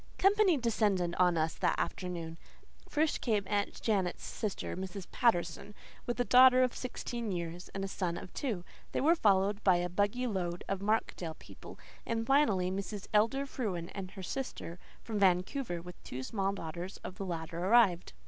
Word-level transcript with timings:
Company 0.17 0.57
descended 0.57 1.13
on 1.19 1.37
us 1.37 1.53
that 1.53 1.77
afternoon. 1.77 2.39
First 2.89 3.21
came 3.21 3.43
Aunt 3.45 3.79
Janet's 3.83 4.23
sister, 4.25 4.75
Mrs. 4.75 5.05
Patterson, 5.11 5.75
with 6.07 6.19
a 6.19 6.23
daughter 6.25 6.63
of 6.63 6.75
sixteen 6.75 7.31
years 7.31 7.69
and 7.75 7.85
a 7.85 7.87
son 7.87 8.17
of 8.17 8.33
two. 8.33 8.63
They 8.93 9.01
were 9.01 9.13
followed 9.13 9.63
by 9.63 9.75
a 9.75 9.89
buggy 9.89 10.25
load 10.25 10.63
of 10.67 10.81
Markdale 10.81 11.35
people; 11.35 11.77
and 12.03 12.25
finally, 12.25 12.71
Mrs. 12.71 13.05
Elder 13.13 13.45
Frewen 13.45 13.89
and 13.93 14.09
her 14.09 14.23
sister 14.23 14.79
from 15.03 15.19
Vancouver, 15.19 15.83
with 15.83 16.01
two 16.01 16.23
small 16.23 16.51
daughters 16.51 16.97
of 17.03 17.19
the 17.19 17.23
latter, 17.27 17.59
arrived. 17.63 18.13